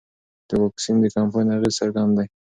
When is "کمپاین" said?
1.15-1.47